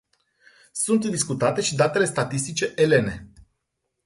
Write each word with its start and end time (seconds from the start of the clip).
Sunt 0.71 1.05
discutate 1.05 1.61
și 1.61 1.75
datele 1.75 2.05
statistice 2.05 2.71
elene. 2.75 3.31